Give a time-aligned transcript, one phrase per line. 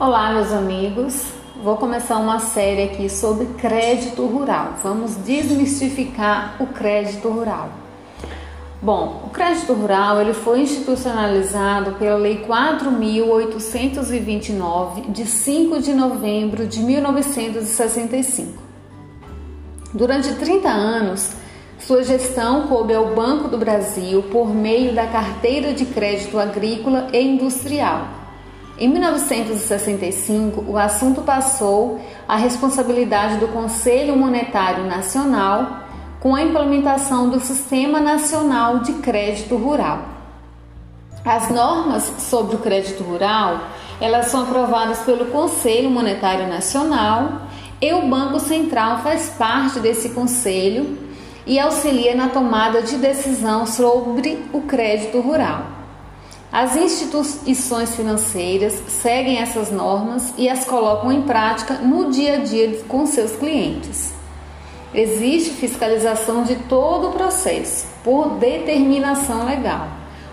[0.00, 1.26] Olá, meus amigos.
[1.62, 4.76] Vou começar uma série aqui sobre crédito rural.
[4.82, 7.68] Vamos desmistificar o crédito rural.
[8.80, 16.80] Bom, o crédito rural ele foi institucionalizado pela Lei 4.829 de 5 de novembro de
[16.80, 18.54] 1965.
[19.92, 21.32] Durante 30 anos,
[21.78, 27.20] sua gestão coube ao Banco do Brasil por meio da Carteira de Crédito Agrícola e
[27.20, 28.19] Industrial
[28.80, 35.80] em 1965, o assunto passou à responsabilidade do Conselho Monetário Nacional
[36.18, 39.98] com a implementação do Sistema Nacional de Crédito Rural.
[41.22, 43.60] As normas sobre o crédito rural,
[44.00, 47.42] elas são aprovadas pelo Conselho Monetário Nacional
[47.82, 50.96] e o Banco Central faz parte desse conselho
[51.46, 55.79] e auxilia na tomada de decisão sobre o crédito rural.
[56.52, 62.82] As instituições financeiras seguem essas normas e as colocam em prática no dia a dia
[62.88, 64.12] com seus clientes.
[64.92, 69.86] Existe fiscalização de todo o processo por determinação legal.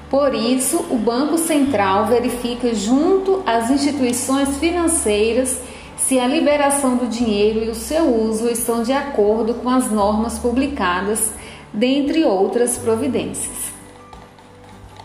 [0.09, 5.59] Por isso, o Banco Central verifica junto às instituições financeiras
[5.97, 10.39] se a liberação do dinheiro e o seu uso estão de acordo com as normas
[10.39, 11.31] publicadas,
[11.71, 13.71] dentre outras providências.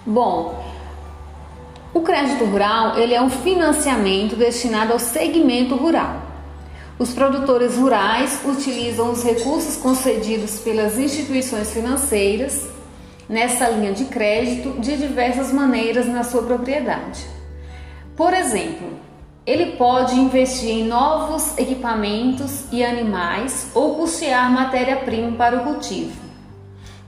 [0.06, 0.71] Bom,
[1.94, 6.22] o crédito rural ele é um financiamento destinado ao segmento rural.
[6.98, 12.68] Os produtores rurais utilizam os recursos concedidos pelas instituições financeiras
[13.28, 17.26] nessa linha de crédito de diversas maneiras na sua propriedade.
[18.16, 18.88] Por exemplo,
[19.44, 26.21] ele pode investir em novos equipamentos e animais ou custear matéria-prima para o cultivo.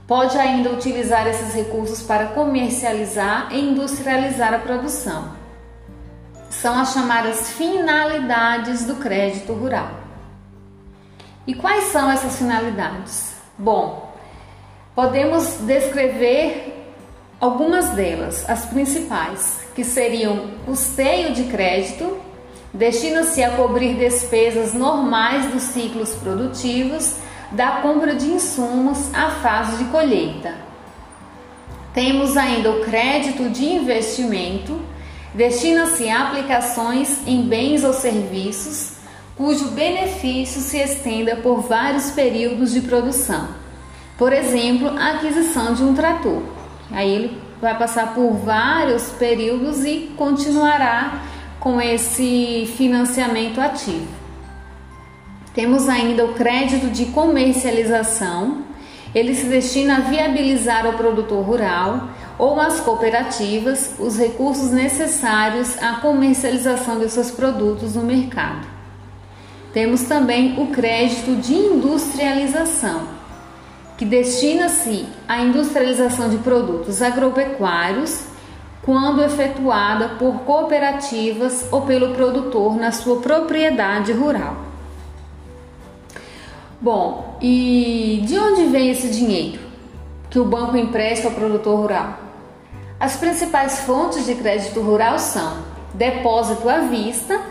[0.07, 5.33] Pode ainda utilizar esses recursos para comercializar e industrializar a produção.
[6.47, 9.89] São as chamadas finalidades do crédito rural.
[11.47, 13.35] E quais são essas finalidades?
[13.57, 14.13] Bom,
[14.93, 16.93] podemos descrever
[17.39, 22.17] algumas delas, as principais, que seriam custeio de crédito,
[22.71, 29.89] destina-se a cobrir despesas normais dos ciclos produtivos da compra de insumos à fase de
[29.91, 30.53] colheita.
[31.93, 34.81] Temos ainda o crédito de investimento,
[35.33, 38.95] destina-se a aplicações em bens ou serviços
[39.35, 43.49] cujo benefício se estenda por vários períodos de produção.
[44.17, 46.41] Por exemplo, a aquisição de um trator.
[46.91, 51.21] Aí ele vai passar por vários períodos e continuará
[51.59, 54.07] com esse financiamento ativo.
[55.55, 58.57] Temos ainda o crédito de comercialização.
[59.15, 65.93] Ele se destina a viabilizar ao produtor rural ou às cooperativas os recursos necessários à
[66.01, 68.67] comercialização de seus produtos no mercado.
[69.71, 73.03] Temos também o crédito de industrialização,
[73.97, 78.25] que destina-se à industrialização de produtos agropecuários
[78.81, 84.64] quando efetuada por cooperativas ou pelo produtor na sua propriedade rural.
[86.85, 89.59] Bom, e de onde vem esse dinheiro
[90.29, 92.19] que o banco empresta ao produtor rural?
[92.99, 95.63] As principais fontes de crédito rural são
[95.95, 97.41] depósito à vista,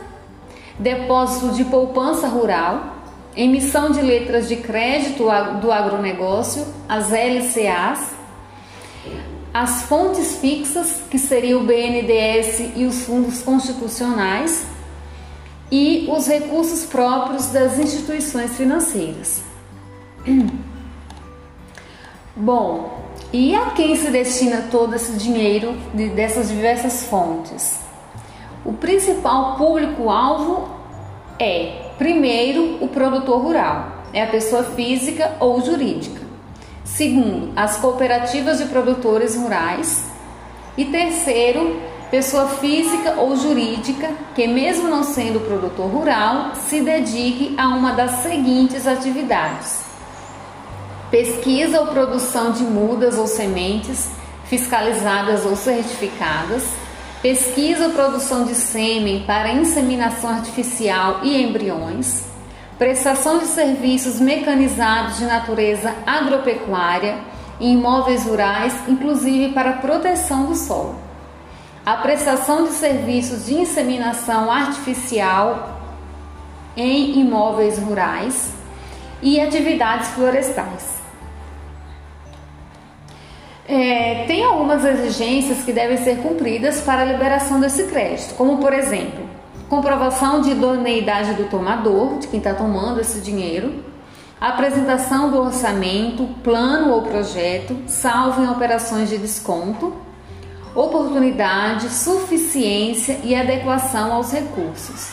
[0.79, 2.95] depósito de poupança rural,
[3.37, 5.25] emissão de letras de crédito
[5.61, 8.15] do agronegócio, as LCAs,
[9.53, 14.74] as fontes fixas, que seria o BNDES e os fundos constitucionais,
[15.77, 19.43] e os recursos próprios das instituições financeiras.
[22.37, 23.03] Bom,
[23.33, 27.81] e a quem se destina todo esse dinheiro de, dessas diversas fontes?
[28.65, 30.69] O principal público-alvo
[31.41, 36.21] é, primeiro, o produtor rural, é a pessoa física ou jurídica.
[36.85, 40.05] Segundo, as cooperativas de produtores rurais.
[40.77, 41.81] E terceiro,
[42.15, 48.23] pessoa física ou jurídica que, mesmo não sendo produtor rural, se dedique a uma das
[48.23, 49.81] seguintes atividades:
[51.11, 54.11] pesquisa ou produção de mudas ou sementes
[54.45, 56.63] fiscalizadas ou certificadas,
[57.21, 62.27] pesquisa ou produção de sêmen para inseminação artificial e embriões,
[62.79, 67.19] prestação de serviços mecanizados de natureza agropecuária
[67.59, 71.04] em imóveis rurais, inclusive para proteção do solo
[71.85, 75.81] a prestação de serviços de inseminação artificial
[76.77, 78.53] em imóveis rurais
[79.23, 80.95] e atividades florestais.
[83.67, 88.73] É, tem algumas exigências que devem ser cumpridas para a liberação desse crédito, como por
[88.73, 89.27] exemplo,
[89.69, 93.83] comprovação de idoneidade do tomador, de quem está tomando esse dinheiro,
[94.41, 99.95] apresentação do orçamento, plano ou projeto, salvo em operações de desconto,
[100.75, 105.11] oportunidade, suficiência e adequação aos recursos,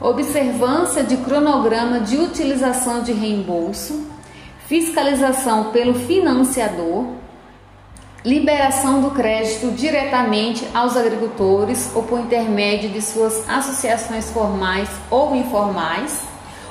[0.00, 4.06] observância de cronograma de utilização de reembolso,
[4.66, 7.06] fiscalização pelo financiador,
[8.24, 16.22] liberação do crédito diretamente aos agricultores ou por intermédio de suas associações formais ou informais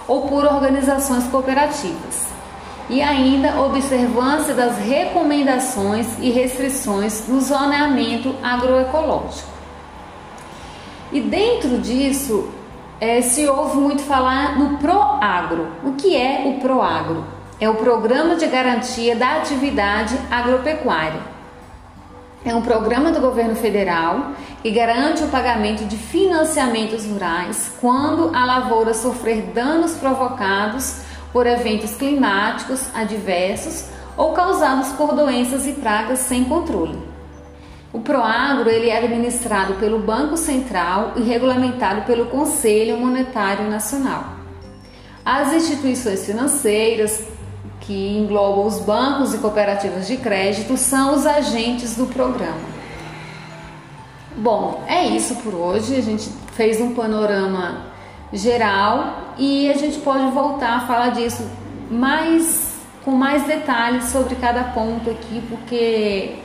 [0.07, 2.32] ou por organizações cooperativas.
[2.93, 9.49] E ainda observância das recomendações e restrições no zoneamento agroecológico.
[11.11, 12.51] E dentro disso,
[13.01, 15.69] é, se ouve muito falar no PROAGRO.
[15.83, 17.25] O que é o PROAGRO?
[17.59, 21.33] É o Programa de Garantia da Atividade Agropecuária
[22.45, 28.45] é um programa do governo federal que garante o pagamento de financiamentos rurais quando a
[28.45, 31.01] lavoura sofrer danos provocados
[31.33, 33.85] por eventos climáticos adversos
[34.15, 36.97] ou causados por doenças e pragas sem controle.
[37.91, 44.35] O Proagro ele é administrado pelo Banco Central e regulamentado pelo Conselho Monetário Nacional.
[45.25, 47.23] As instituições financeiras,
[47.79, 52.73] que engloba os bancos e cooperativas de crédito, são os agentes do programa.
[54.35, 55.95] Bom, é isso por hoje.
[55.95, 57.92] A gente fez um panorama
[58.33, 61.47] geral e a gente pode voltar a falar disso
[61.89, 62.73] mais
[63.05, 66.35] com mais detalhes sobre cada ponto aqui, porque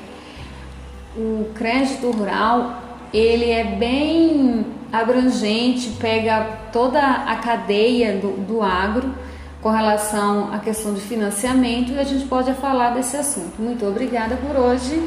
[1.16, 2.82] o crédito rural
[3.14, 9.14] ele é bem abrangente, pega toda a cadeia do, do agro
[9.62, 13.60] com relação à questão de financiamento e a gente pode falar desse assunto.
[13.60, 15.00] Muito obrigada por hoje